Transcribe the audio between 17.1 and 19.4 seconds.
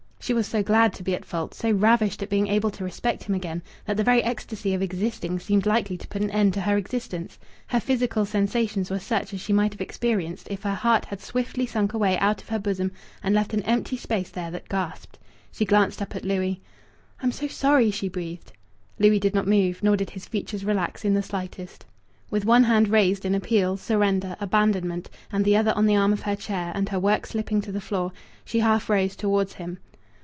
"I'm so sorry!" she breathed. Louis did